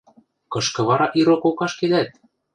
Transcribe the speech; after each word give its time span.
–Кышкы 0.51 0.81
вара 0.87 1.07
ирокок 1.19 1.57
ашкедӓт? 1.65 2.09